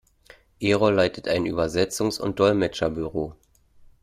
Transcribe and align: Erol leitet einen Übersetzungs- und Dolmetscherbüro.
Erol 0.59 0.95
leitet 0.95 1.27
einen 1.27 1.45
Übersetzungs- 1.45 2.19
und 2.19 2.39
Dolmetscherbüro. 2.39 3.35